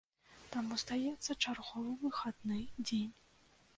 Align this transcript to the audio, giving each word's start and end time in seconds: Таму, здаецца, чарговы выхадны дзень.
Таму, 0.53 0.77
здаецца, 0.83 1.35
чарговы 1.43 1.93
выхадны 2.07 2.59
дзень. 2.87 3.13